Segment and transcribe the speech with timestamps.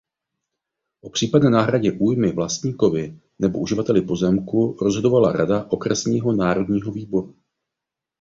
[1.01, 7.35] O případné náhradě újmy vlastníkovi nebo uživateli pozemku rozhodovala rada okresního národního výboru.